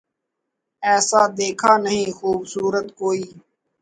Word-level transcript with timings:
ایسا 0.83 1.21
دیکھا 1.37 1.73
نہیں 1.83 2.09
خوبصورت 2.17 2.87
کوئی 2.99 3.23